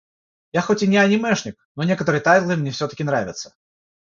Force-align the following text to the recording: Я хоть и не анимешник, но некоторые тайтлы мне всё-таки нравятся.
Я 0.51 0.61
хоть 0.63 0.81
и 0.81 0.87
не 0.87 0.97
анимешник, 0.97 1.63
но 1.75 1.83
некоторые 1.83 2.21
тайтлы 2.21 2.55
мне 2.55 2.71
всё-таки 2.71 3.03
нравятся. 3.03 3.53